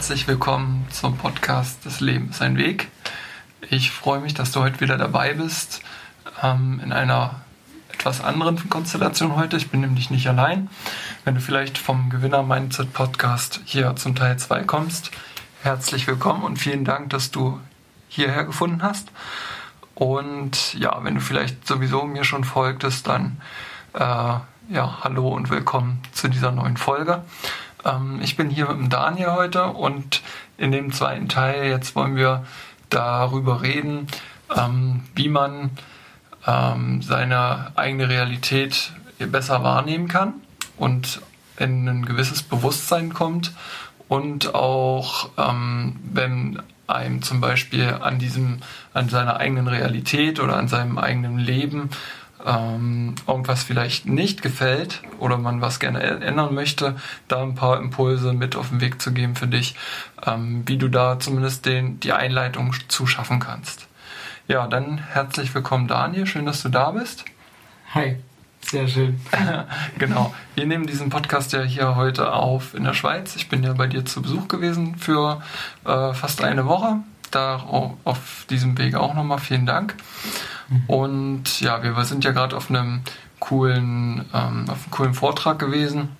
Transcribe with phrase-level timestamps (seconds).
[0.00, 2.88] herzlich willkommen zum Podcast Das Leben ist ein Weg.
[3.68, 5.82] Ich freue mich, dass du heute wieder dabei bist
[6.42, 7.42] ähm, in einer
[7.92, 9.58] etwas anderen Konstellation heute.
[9.58, 10.70] Ich bin nämlich nicht allein.
[11.24, 15.10] Wenn du vielleicht vom Gewinner Mindset Podcast hier zum Teil 2 kommst,
[15.62, 17.60] herzlich willkommen und vielen Dank, dass du
[18.08, 19.12] hierher gefunden hast.
[19.94, 23.38] Und ja, wenn du vielleicht sowieso mir schon folgtest, dann
[23.92, 23.98] äh,
[24.70, 27.22] ja, hallo und willkommen zu dieser neuen Folge.
[27.84, 30.22] Ähm, ich bin hier mit dem Daniel heute und
[30.56, 32.44] in dem zweiten Teil jetzt wollen wir
[32.88, 34.06] darüber reden,
[34.56, 35.70] ähm, wie man
[36.46, 40.34] ähm, seine eigene Realität besser wahrnehmen kann
[40.76, 41.20] und
[41.58, 43.52] in ein gewisses Bewusstsein kommt
[44.08, 48.58] und auch ähm, wenn einem zum Beispiel an diesem,
[48.92, 51.90] an seiner eigenen Realität oder an seinem eigenen Leben
[52.46, 56.96] ähm, irgendwas vielleicht nicht gefällt oder man was gerne ändern möchte,
[57.28, 59.76] da ein paar Impulse mit auf den Weg zu geben für dich,
[60.26, 63.86] ähm, wie du da zumindest den, die Einleitung zuschaffen kannst.
[64.48, 67.24] Ja, dann herzlich willkommen Daniel, schön, dass du da bist.
[67.94, 68.16] Hi,
[68.60, 69.20] sehr schön.
[69.98, 73.36] genau, wir nehmen diesen Podcast ja hier heute auf in der Schweiz.
[73.36, 75.42] Ich bin ja bei dir zu Besuch gewesen für
[75.84, 76.98] äh, fast eine Woche.
[77.30, 77.56] Da
[78.04, 79.94] auf diesem Wege auch nochmal vielen Dank.
[80.68, 80.84] Mhm.
[80.86, 83.02] Und ja, wir sind ja gerade auf einem
[83.38, 86.10] coolen, ähm, auf einem coolen Vortrag gewesen,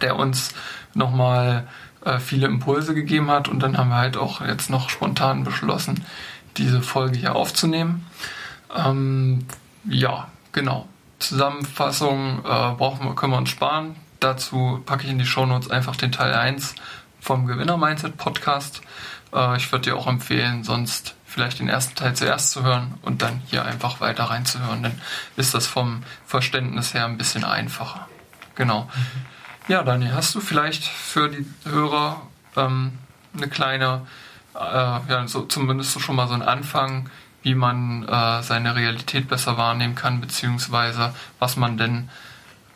[0.00, 0.54] der uns
[0.94, 1.66] nochmal
[2.04, 3.48] äh, viele Impulse gegeben hat.
[3.48, 6.04] Und dann haben wir halt auch jetzt noch spontan beschlossen,
[6.56, 8.06] diese Folge hier aufzunehmen.
[8.74, 9.46] Ähm,
[9.88, 10.86] ja, genau.
[11.18, 13.96] Zusammenfassung äh, brauchen wir, können wir uns sparen.
[14.20, 16.74] Dazu packe ich in die Shownotes einfach den Teil 1
[17.20, 18.82] vom Gewinner Mindset Podcast.
[19.34, 23.22] Äh, ich würde dir auch empfehlen, sonst vielleicht den ersten Teil zuerst zu hören und
[23.22, 24.82] dann hier einfach weiter reinzuhören.
[24.82, 25.00] Dann
[25.36, 28.08] ist das vom Verständnis her ein bisschen einfacher.
[28.54, 28.84] Genau.
[28.84, 29.26] Mhm.
[29.68, 32.22] Ja, Daniel, hast du vielleicht für die Hörer
[32.56, 32.92] ähm,
[33.36, 34.06] eine kleine,
[34.54, 37.10] äh, ja, so zumindest so schon mal so einen Anfang,
[37.42, 42.08] wie man äh, seine Realität besser wahrnehmen kann, beziehungsweise was man denn,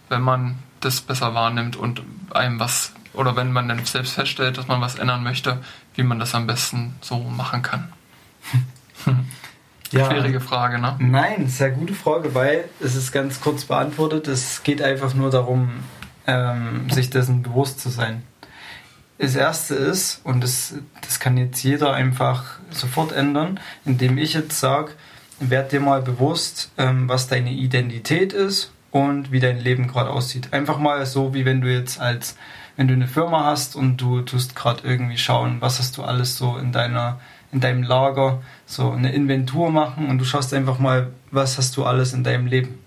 [0.08, 4.68] wenn man das besser wahrnimmt und einem was, oder wenn man dann selbst feststellt, dass
[4.68, 5.58] man was ändern möchte,
[5.94, 7.92] wie man das am besten so machen kann.
[9.92, 10.94] Ja, Schwierige Frage, ne?
[11.00, 14.28] Nein, sehr gute Frage, weil es ist ganz kurz beantwortet.
[14.28, 15.70] Es geht einfach nur darum,
[16.28, 18.22] ähm, sich dessen bewusst zu sein.
[19.18, 24.60] Das erste ist, und das, das kann jetzt jeder einfach sofort ändern, indem ich jetzt
[24.60, 24.92] sage,
[25.40, 30.52] werd dir mal bewusst, ähm, was deine Identität ist und wie dein Leben gerade aussieht.
[30.52, 32.36] Einfach mal so, wie wenn du jetzt als,
[32.80, 36.38] wenn du eine Firma hast und du tust gerade irgendwie schauen, was hast du alles
[36.38, 37.20] so in deiner
[37.52, 41.84] in deinem Lager so eine Inventur machen und du schaust einfach mal, was hast du
[41.84, 42.78] alles in deinem Leben.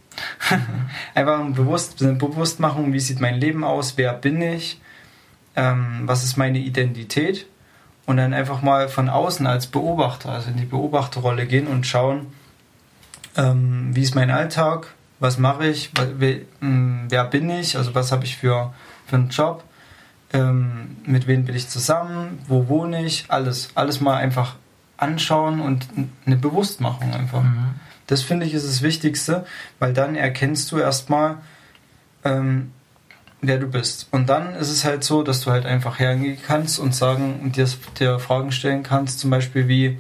[1.14, 4.82] einfach eine, Bewusst, eine Bewusstmachung, wie sieht mein Leben aus, wer bin ich,
[5.56, 7.46] ähm, was ist meine Identität
[8.08, 12.34] und dann einfach mal von außen als Beobachter, also in die Beobachterrolle gehen und schauen,
[13.38, 14.88] ähm, wie ist mein Alltag,
[15.20, 18.74] was mache ich, wer, hm, wer bin ich, also was habe ich für,
[19.06, 19.64] für einen Job
[20.34, 24.56] ähm, mit wem bin ich zusammen, wo wohne ich, alles, alles mal einfach
[24.98, 25.88] anschauen und
[26.26, 27.44] eine Bewusstmachung einfach.
[27.44, 27.76] Mhm.
[28.08, 29.46] Das finde ich ist das Wichtigste,
[29.80, 31.38] weil dann erkennst du erstmal,
[32.24, 32.72] ähm,
[33.42, 34.08] wer du bist.
[34.12, 37.56] Und dann ist es halt so, dass du halt einfach hergehen kannst und sagen und
[37.56, 37.68] dir,
[38.00, 40.00] dir Fragen stellen kannst, zum Beispiel wie,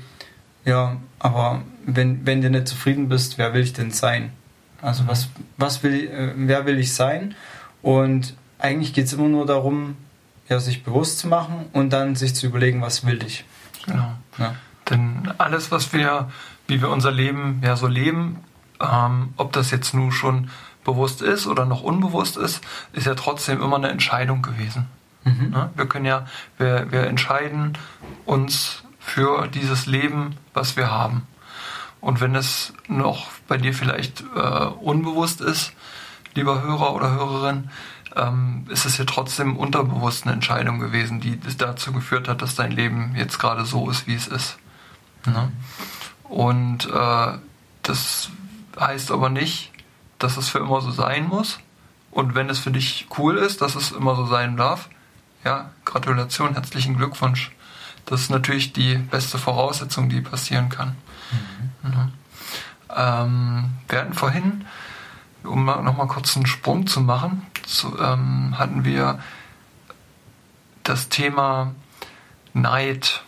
[0.66, 4.32] ja, aber wenn, wenn du nicht zufrieden bist, wer will ich denn sein?
[4.82, 5.08] Also mhm.
[5.08, 7.36] was, was will, äh, wer will ich sein?
[7.82, 9.98] Und eigentlich geht es immer nur darum,
[10.50, 13.46] ja, sich bewusst zu machen und dann sich zu überlegen, was will ich.
[13.86, 14.14] Genau.
[14.38, 14.56] Ja.
[14.90, 16.30] Denn alles, was wir,
[16.68, 18.40] wie wir unser Leben ja so leben,
[18.80, 20.50] ähm, ob das jetzt nun schon
[20.84, 24.88] bewusst ist oder noch unbewusst ist, ist ja trotzdem immer eine Entscheidung gewesen.
[25.24, 25.52] Mhm.
[25.52, 25.70] Ne?
[25.76, 26.26] Wir können ja,
[26.58, 27.78] wir, wir entscheiden
[28.26, 31.28] uns für dieses Leben, was wir haben.
[32.02, 35.72] Und wenn es noch bei dir vielleicht äh, unbewusst ist,
[36.36, 37.70] lieber Hörer oder Hörerin,
[38.16, 42.72] ähm, ist es ja trotzdem unterbewusst eine Entscheidung gewesen, die dazu geführt hat, dass dein
[42.72, 44.58] Leben jetzt gerade so ist, wie es ist.
[45.26, 45.52] Ne?
[46.24, 47.38] Und äh,
[47.82, 48.30] das
[48.80, 49.72] heißt aber nicht,
[50.20, 51.60] dass es für immer so sein muss.
[52.12, 54.90] Und wenn es für dich cool ist, dass es immer so sein darf,
[55.44, 57.52] ja, Gratulation, herzlichen Glückwunsch.
[58.06, 60.96] Das ist natürlich die beste Voraussetzung, die passieren kann.
[61.82, 61.90] Mhm.
[61.90, 62.12] Ne?
[62.96, 64.66] Ähm, wir hatten vorhin
[65.44, 69.20] um nochmal kurz einen Sprung zu machen, zu, ähm, hatten wir
[70.84, 71.74] das Thema
[72.54, 73.24] Neid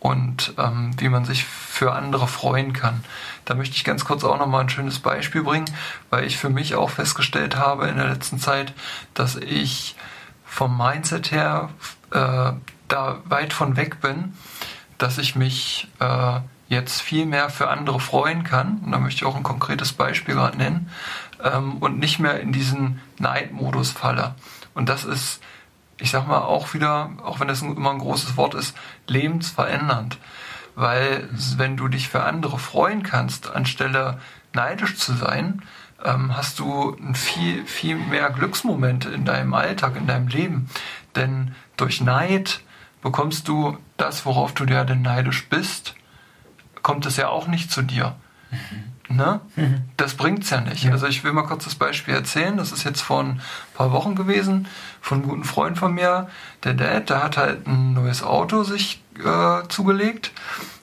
[0.00, 3.04] und ähm, wie man sich für andere freuen kann.
[3.44, 5.70] Da möchte ich ganz kurz auch nochmal ein schönes Beispiel bringen,
[6.10, 8.74] weil ich für mich auch festgestellt habe in der letzten Zeit,
[9.14, 9.96] dass ich
[10.44, 11.70] vom Mindset her
[12.10, 12.52] äh,
[12.88, 14.34] da weit von weg bin,
[14.98, 18.80] dass ich mich äh, jetzt viel mehr für andere freuen kann.
[18.84, 20.90] Und da möchte ich auch ein konkretes Beispiel gerade nennen.
[21.42, 24.34] Ähm, und nicht mehr in diesen Neidmodus falle.
[24.74, 25.42] Und das ist,
[25.98, 28.76] ich sag mal, auch wieder, auch wenn das immer ein großes Wort ist,
[29.06, 30.18] lebensverändernd.
[30.74, 34.18] Weil wenn du dich für andere freuen kannst, anstelle
[34.52, 35.62] neidisch zu sein,
[36.04, 40.68] ähm, hast du viel, viel mehr Glücksmomente in deinem Alltag, in deinem Leben.
[41.14, 42.60] Denn durch Neid
[43.02, 45.94] bekommst du das, worauf du ja denn neidisch bist,
[46.84, 48.14] kommt es ja auch nicht zu dir.
[48.52, 49.16] Mhm.
[49.16, 49.40] Ne?
[49.56, 49.82] Mhm.
[49.96, 50.84] Das bringt's ja nicht.
[50.84, 50.92] Ja.
[50.92, 52.56] Also ich will mal kurz das Beispiel erzählen.
[52.56, 53.40] Das ist jetzt vor ein
[53.74, 54.68] paar Wochen gewesen
[55.00, 56.28] von einem guten Freund von mir.
[56.62, 60.32] Der Dad, der hat halt ein neues Auto sich äh, zugelegt.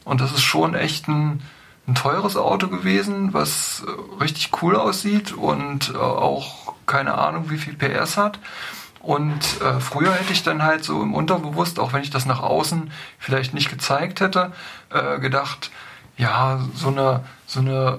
[0.03, 1.41] Und das ist schon echt ein,
[1.87, 7.57] ein teures Auto gewesen, was äh, richtig cool aussieht und äh, auch keine Ahnung, wie
[7.57, 8.39] viel PS hat.
[9.01, 12.41] Und äh, früher hätte ich dann halt so im Unterbewusst, auch wenn ich das nach
[12.41, 14.51] außen vielleicht nicht gezeigt hätte,
[14.91, 15.71] äh, gedacht,
[16.21, 17.97] ja, so eine, so eine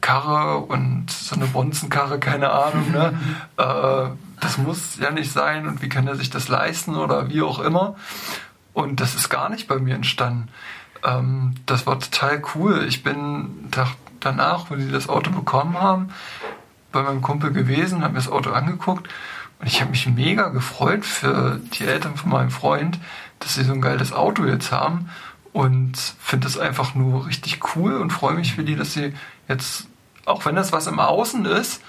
[0.00, 3.18] Karre und so eine Bonzenkarre, keine Ahnung, ne?
[3.56, 7.42] äh, das muss ja nicht sein und wie kann er sich das leisten oder wie
[7.42, 7.96] auch immer.
[8.72, 10.48] Und das ist gar nicht bei mir entstanden.
[11.02, 12.84] Ähm, das war total cool.
[12.86, 13.68] Ich bin
[14.20, 16.10] danach, wo sie das Auto bekommen haben,
[16.92, 19.08] bei meinem Kumpel gewesen, habe mir das Auto angeguckt
[19.58, 23.00] und ich habe mich mega gefreut für die Eltern von meinem Freund,
[23.40, 25.10] dass sie so ein geiles Auto jetzt haben
[25.54, 29.14] und finde es einfach nur richtig cool und freue mich für die, dass sie
[29.48, 29.86] jetzt,
[30.26, 31.80] auch wenn das was im Außen ist,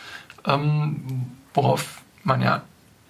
[0.45, 2.61] ähm, worauf man ja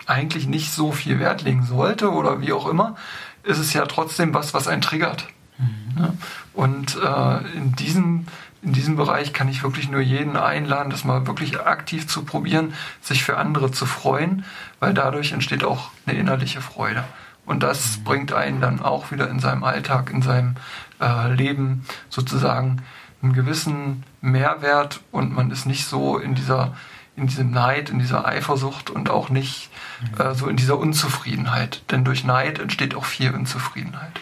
[0.06, 2.96] eigentlich nicht so viel Wert legen sollte oder wie auch immer,
[3.44, 5.28] ist es ja trotzdem was, was einen triggert.
[5.58, 6.02] Mhm.
[6.02, 6.14] Ja?
[6.54, 8.26] Und äh, in, diesem,
[8.62, 12.74] in diesem Bereich kann ich wirklich nur jeden einladen, das mal wirklich aktiv zu probieren,
[13.02, 14.46] sich für andere zu freuen,
[14.80, 17.04] weil dadurch entsteht auch eine innerliche Freude.
[17.46, 20.56] Und das bringt einen dann auch wieder in seinem Alltag, in seinem
[21.00, 22.82] äh, Leben sozusagen
[23.22, 26.74] einen gewissen Mehrwert und man ist nicht so in dieser
[27.18, 29.70] in diesem Neid, in dieser Eifersucht und auch nicht
[30.02, 30.22] mhm.
[30.22, 31.82] äh, so in dieser Unzufriedenheit.
[31.92, 34.20] Denn durch Neid entsteht auch viel Unzufriedenheit.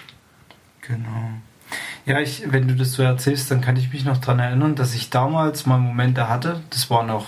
[0.81, 1.31] Genau.
[2.05, 4.93] Ja, ich, wenn du das so erzählst, dann kann ich mich noch daran erinnern, dass
[4.93, 7.27] ich damals mal Momente hatte, das war noch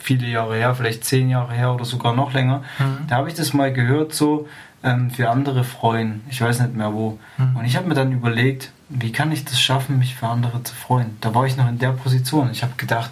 [0.00, 3.08] viele Jahre her, vielleicht zehn Jahre her oder sogar noch länger, mhm.
[3.08, 4.48] da habe ich das mal gehört, so
[4.86, 6.22] ähm, für andere freuen.
[6.30, 7.18] Ich weiß nicht mehr wo.
[7.36, 7.56] Mhm.
[7.56, 10.74] Und ich habe mir dann überlegt, wie kann ich das schaffen, mich für andere zu
[10.74, 11.16] freuen?
[11.20, 12.50] Da war ich noch in der Position.
[12.52, 13.10] Ich habe gedacht,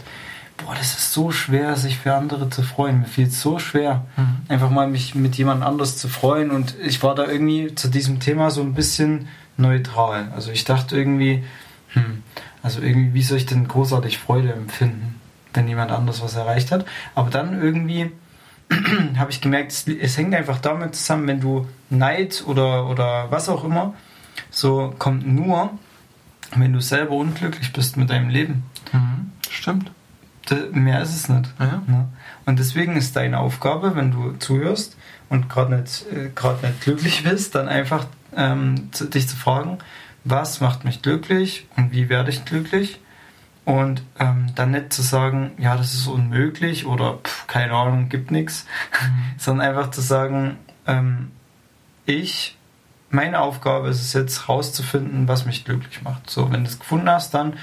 [0.57, 3.01] boah, das ist so schwer, sich für andere zu freuen.
[3.01, 4.37] Mir fiel es so schwer, mhm.
[4.49, 6.53] einfach mal mich mit jemand anders zu freuen.
[6.53, 9.27] Und ich war da irgendwie zu diesem Thema so ein bisschen
[9.57, 10.33] neutral.
[10.35, 11.43] Also ich dachte irgendwie,
[11.89, 12.23] hm,
[12.63, 15.21] also irgendwie, wie soll ich denn großartig Freude empfinden,
[15.53, 16.87] wenn jemand anders was erreicht hat?
[17.17, 18.13] Aber dann irgendwie
[19.17, 23.49] habe ich gemerkt, es, es, hängt einfach damit zusammen, wenn du Neid oder, oder was
[23.49, 23.95] auch immer,
[24.51, 25.71] so kommt nur,
[26.57, 28.65] wenn du selber unglücklich bist mit deinem Leben.
[28.93, 29.91] Mhm, stimmt.
[30.73, 31.55] Mehr ist es nicht.
[31.59, 31.83] Ja.
[31.87, 32.09] Ne?
[32.45, 34.97] Und deswegen ist deine Aufgabe, wenn du zuhörst
[35.31, 36.31] und gerade nicht, äh,
[36.67, 38.07] nicht glücklich bist, dann einfach
[38.37, 39.79] ähm, zu, dich zu fragen,
[40.25, 43.01] was macht mich glücklich und wie werde ich glücklich?
[43.65, 48.31] Und ähm, dann nicht zu sagen, ja, das ist unmöglich oder pff, keine Ahnung, gibt
[48.31, 48.67] nichts,
[49.01, 49.23] mhm.
[49.39, 51.31] sondern einfach zu sagen, ähm,
[52.05, 52.59] ich,
[53.09, 56.29] meine Aufgabe ist es jetzt rauszufinden, was mich glücklich macht.
[56.29, 57.55] So, wenn du es gefunden hast, dann,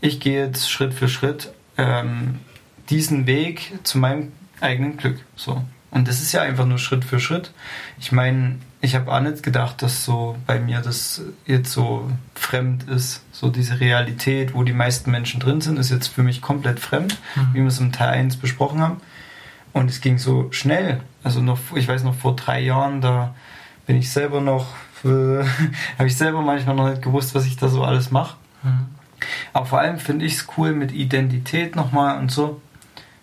[0.00, 2.40] ich gehe jetzt Schritt für Schritt ähm,
[2.88, 5.18] diesen Weg zu meinem eigenen Glück.
[5.36, 5.62] So.
[5.90, 7.52] Und das ist ja einfach nur Schritt für Schritt.
[7.98, 12.84] Ich meine, ich habe auch nicht gedacht, dass so bei mir das jetzt so fremd
[12.84, 13.22] ist.
[13.32, 17.18] So diese Realität, wo die meisten Menschen drin sind, ist jetzt für mich komplett fremd,
[17.34, 17.48] mhm.
[17.52, 19.00] wie wir es im Teil 1 besprochen haben.
[19.72, 21.00] Und es ging so schnell.
[21.22, 23.34] Also noch, ich weiß noch, vor drei Jahren, da
[23.86, 24.66] bin ich selber noch,
[25.04, 25.44] äh,
[25.98, 28.36] habe ich selber manchmal noch nicht gewusst, was ich da so alles mache.
[28.62, 28.86] Mhm.
[29.52, 32.60] Aber vor allem finde ich es cool mit Identität nochmal und so.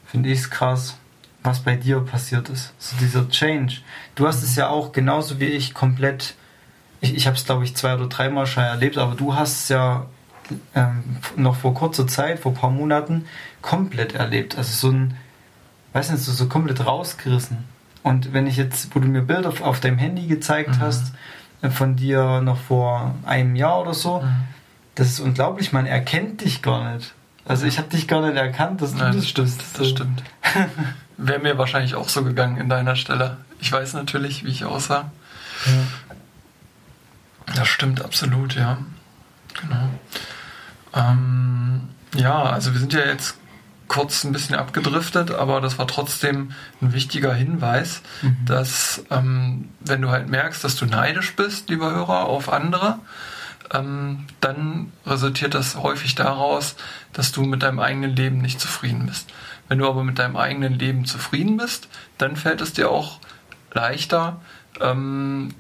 [0.06, 0.98] Finde ich es krass,
[1.44, 2.74] was bei dir passiert ist.
[2.80, 3.78] So dieser Change.
[4.16, 6.36] Du hast es ja auch genauso wie ich komplett.
[7.00, 9.70] Ich, ich habe es, glaube ich, zwei oder dreimal schon erlebt, aber du hast es
[9.70, 10.08] ja
[10.74, 11.04] ähm,
[11.36, 13.26] noch vor kurzer Zeit, vor ein paar Monaten,
[13.62, 14.58] komplett erlebt.
[14.58, 15.16] Also so ein,
[15.94, 17.66] weiß nicht, so, so komplett rausgerissen.
[18.04, 20.80] Und wenn ich jetzt, wo du mir Bilder auf, auf deinem Handy gezeigt mhm.
[20.80, 21.14] hast,
[21.62, 24.48] äh, von dir noch vor einem Jahr oder so, mhm
[24.98, 27.14] das ist unglaublich, man erkennt dich gar nicht.
[27.46, 29.54] Also ich habe dich gar nicht erkannt, dass Nein, du das stimmt.
[29.78, 30.24] Das stimmt.
[31.18, 33.38] Wäre mir wahrscheinlich auch so gegangen in deiner Stelle.
[33.60, 35.12] Ich weiß natürlich, wie ich aussah.
[35.66, 35.72] Ja.
[37.56, 38.78] Das stimmt absolut, ja.
[39.62, 39.90] Genau.
[40.94, 43.38] Ähm, ja, also wir sind ja jetzt
[43.88, 48.38] kurz ein bisschen abgedriftet, aber das war trotzdem ein wichtiger Hinweis, mhm.
[48.46, 53.00] dass ähm, wenn du halt merkst, dass du neidisch bist, lieber Hörer, auf andere,
[53.74, 56.76] ähm, dann resultiert das häufig daraus,
[57.14, 59.30] dass du mit deinem eigenen Leben nicht zufrieden bist.
[59.68, 63.20] Wenn du aber mit deinem eigenen Leben zufrieden bist, dann fällt es dir auch
[63.74, 64.42] leichter,
[64.80, 65.54] ähm,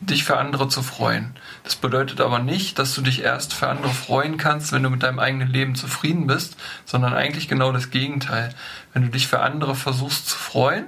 [0.00, 1.34] dich für andere zu freuen.
[1.62, 5.02] Das bedeutet aber nicht, dass du dich erst für andere freuen kannst, wenn du mit
[5.02, 8.54] deinem eigenen Leben zufrieden bist, sondern eigentlich genau das Gegenteil.
[8.92, 10.86] Wenn du dich für andere versuchst zu freuen,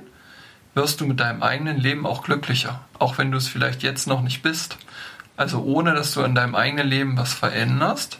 [0.74, 4.22] wirst du mit deinem eigenen Leben auch glücklicher, auch wenn du es vielleicht jetzt noch
[4.22, 4.76] nicht bist.
[5.36, 8.18] Also ohne dass du in deinem eigenen Leben was veränderst,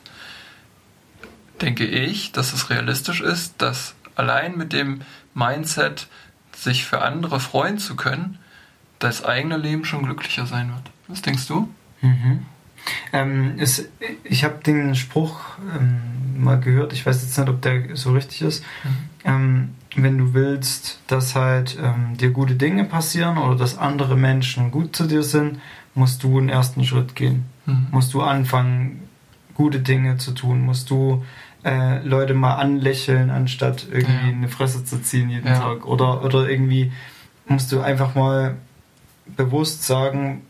[1.61, 5.01] denke ich, dass es realistisch ist, dass allein mit dem
[5.35, 6.09] Mindset,
[6.55, 8.39] sich für andere freuen zu können,
[8.99, 10.91] das eigene Leben schon glücklicher sein wird.
[11.07, 11.69] Was denkst du?
[12.01, 12.47] Mhm.
[13.13, 13.89] Ähm, es,
[14.25, 15.41] ich habe den Spruch
[15.79, 18.65] ähm, mal gehört, ich weiß jetzt nicht, ob der so richtig ist.
[18.85, 18.91] Mhm.
[19.25, 24.71] Ähm, wenn du willst, dass halt ähm, dir gute Dinge passieren oder dass andere Menschen
[24.71, 25.61] gut zu dir sind,
[25.97, 27.47] musst du einen ersten Schritt gehen.
[27.65, 27.89] Mhm.
[27.91, 29.09] Musst du anfangen,
[29.55, 30.61] gute Dinge zu tun.
[30.61, 31.25] Musst du
[31.65, 34.37] äh, Leute mal anlächeln, anstatt irgendwie ja.
[34.37, 35.59] eine Fresse zu ziehen jeden ja.
[35.59, 35.87] Tag.
[35.87, 36.93] Oder, oder irgendwie
[37.47, 38.57] musst du einfach mal
[39.37, 40.43] bewusst sagen,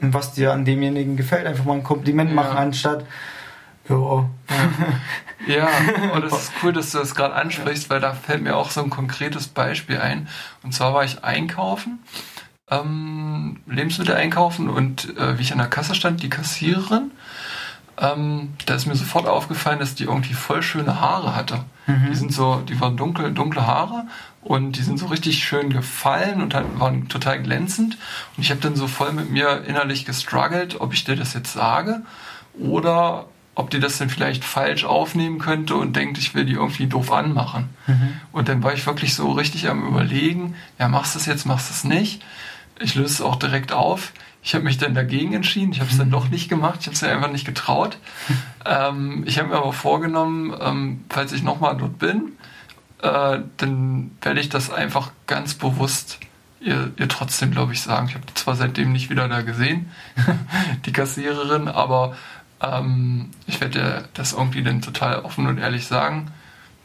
[0.00, 1.46] was dir an demjenigen gefällt.
[1.46, 2.36] Einfach mal ein Kompliment ja.
[2.36, 3.04] machen, anstatt
[3.88, 4.30] ja.
[5.46, 5.68] ja,
[6.14, 8.82] und es ist cool, dass du das gerade ansprichst, weil da fällt mir auch so
[8.82, 10.28] ein konkretes Beispiel ein.
[10.62, 11.98] Und zwar war ich einkaufen,
[12.70, 17.10] ähm, Lebensmittel einkaufen und äh, wie ich an der Kasse stand, die Kassiererin,
[18.00, 21.64] ähm, da ist mir sofort aufgefallen, dass die irgendwie voll schöne Haare hatte.
[21.86, 22.06] Mhm.
[22.10, 24.06] Die sind so, die waren dunkel, dunkle Haare
[24.42, 27.96] und die sind so richtig schön gefallen und waren total glänzend.
[28.36, 31.52] Und ich habe dann so voll mit mir innerlich gestruggelt, ob ich dir das jetzt
[31.52, 32.02] sage
[32.58, 36.86] oder ob die das denn vielleicht falsch aufnehmen könnte und denkt, ich will die irgendwie
[36.86, 37.68] doof anmachen.
[37.86, 38.20] Mhm.
[38.32, 41.70] Und dann war ich wirklich so richtig am überlegen, ja, machst du es jetzt, machst
[41.70, 42.22] du es nicht.
[42.80, 44.12] Ich löse es auch direkt auf.
[44.42, 45.72] Ich habe mich dann dagegen entschieden.
[45.72, 46.78] Ich habe es dann doch nicht gemacht.
[46.80, 47.98] Ich habe es mir einfach nicht getraut.
[48.66, 52.32] ähm, ich habe mir aber vorgenommen, ähm, falls ich nochmal dort bin,
[53.02, 56.18] äh, dann werde ich das einfach ganz bewusst
[56.60, 58.08] ihr, ihr trotzdem, glaube ich, sagen.
[58.08, 59.90] Ich habe zwar seitdem nicht wieder da gesehen,
[60.86, 62.16] die Kassiererin, aber
[62.60, 66.30] ähm, ich werde das irgendwie dann total offen und ehrlich sagen,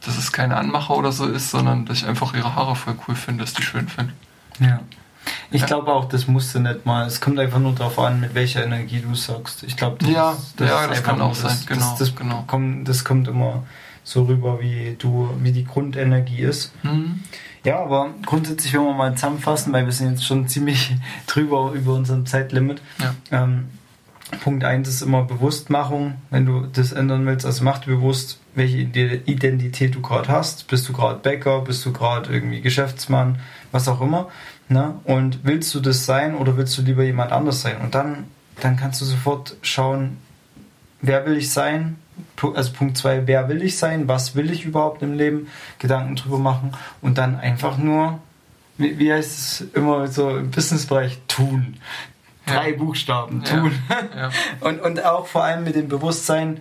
[0.05, 3.15] dass es keine Anmacher oder so ist, sondern dass ich einfach ihre Haare voll cool
[3.15, 4.13] finde, dass die schön finde.
[4.59, 4.79] Ja.
[5.51, 7.07] Ich glaube auch, das musst du nicht mal.
[7.07, 9.63] Es kommt einfach nur darauf an, mit welcher Energie du sagst.
[9.63, 11.51] Ich glaube, das, ja, das, ja, das kann auch sein.
[11.51, 12.43] Das, genau, das, genau.
[12.47, 13.63] Kommt, das kommt immer
[14.03, 16.71] so rüber, wie du, wie die Grundenergie ist.
[16.83, 17.21] Mhm.
[17.63, 20.95] Ja, aber grundsätzlich, wenn wir mal zusammenfassen, weil wir sind jetzt schon ziemlich
[21.27, 22.81] drüber über unserem Zeitlimit.
[22.99, 23.15] Ja.
[23.31, 23.69] Ähm,
[24.43, 27.45] Punkt 1 ist immer Bewusstmachung, wenn du das ändern willst.
[27.45, 30.67] Also mach dir bewusst, welche Identität du gerade hast.
[30.67, 33.39] Bist du gerade Bäcker, bist du gerade irgendwie Geschäftsmann,
[33.71, 34.27] was auch immer.
[34.71, 34.99] Ne?
[35.03, 37.77] Und willst du das sein oder willst du lieber jemand anders sein?
[37.81, 38.25] Und dann,
[38.61, 40.17] dann kannst du sofort schauen,
[41.01, 41.97] wer will ich sein?
[42.53, 44.07] Also Punkt 2, wer will ich sein?
[44.07, 45.47] Was will ich überhaupt im Leben?
[45.79, 48.19] Gedanken drüber machen und dann einfach nur,
[48.77, 51.77] wie, heißt es immer so im Businessbereich, tun.
[52.45, 52.77] Drei ja.
[52.77, 53.71] Buchstaben, tun.
[54.15, 54.29] Ja.
[54.59, 56.59] und, und auch vor allem mit dem Bewusstsein,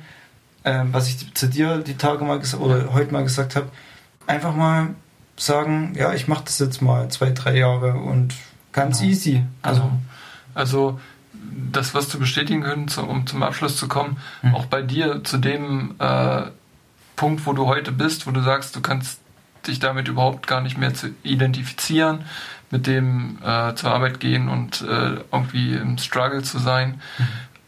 [0.65, 3.69] äh, was ich zu dir die Tage mal oder heute mal gesagt habe,
[4.27, 4.95] einfach mal
[5.39, 8.35] sagen, ja, ich mache das jetzt mal zwei, drei Jahre und
[8.73, 9.11] ganz genau.
[9.11, 9.45] easy.
[9.63, 9.91] Also,
[10.55, 11.01] also
[11.73, 14.55] das, was zu bestätigen können, um zum Abschluss zu kommen, mhm.
[14.55, 16.43] auch bei dir zu dem äh,
[17.17, 19.21] Punkt, wo du heute bist, wo du sagst, du kannst
[19.67, 22.25] dich damit überhaupt gar nicht mehr zu identifizieren,
[22.71, 27.01] mit dem äh, zur Arbeit gehen und äh, irgendwie im Struggle zu sein.
[27.19, 27.25] Mhm.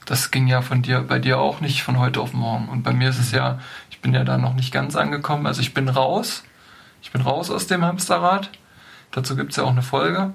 [0.06, 2.68] Das ging ja von dir, bei dir auch nicht von heute auf morgen.
[2.68, 3.38] Und bei mir ist es mhm.
[3.38, 3.58] ja,
[3.90, 5.46] ich bin ja da noch nicht ganz angekommen.
[5.46, 6.42] Also ich bin raus,
[7.02, 8.50] ich bin raus aus dem Hamsterrad.
[9.12, 10.32] Dazu gibt es ja auch eine Folge.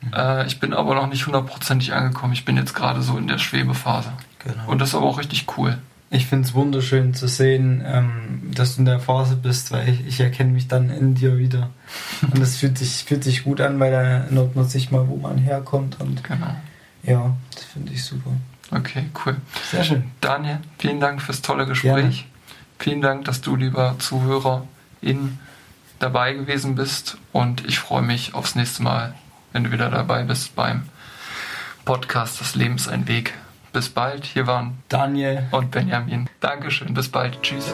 [0.00, 0.12] Mhm.
[0.14, 2.32] Äh, ich bin aber noch nicht hundertprozentig angekommen.
[2.32, 4.12] Ich bin jetzt gerade so in der Schwebephase.
[4.40, 4.70] Genau.
[4.70, 5.78] Und das ist aber auch richtig cool.
[6.10, 10.06] Ich finde es wunderschön zu sehen, ähm, dass du in der Phase bist, weil ich,
[10.06, 11.70] ich erkenne mich dann in dir wieder.
[12.22, 15.16] Und das fühlt sich, fühlt sich gut an, weil da erinnert man sich mal, wo
[15.16, 16.00] man herkommt.
[16.00, 16.54] Und genau.
[17.02, 18.30] Ja, das finde ich super.
[18.70, 19.36] Okay, cool.
[19.70, 20.04] Sehr schön.
[20.20, 22.20] Daniel, vielen Dank fürs tolle Gespräch.
[22.20, 22.24] Ja.
[22.78, 24.66] Vielen Dank, dass du, lieber Zuhörer,
[25.00, 25.38] in
[26.02, 29.14] dabei gewesen bist und ich freue mich aufs nächste Mal,
[29.52, 30.82] wenn du wieder dabei bist beim
[31.84, 33.34] Podcast Das Leben ist ein Weg.
[33.72, 34.24] Bis bald.
[34.24, 36.28] Hier waren Daniel und Benjamin.
[36.40, 36.92] Dankeschön.
[36.92, 37.40] Bis bald.
[37.42, 37.72] Tschüss.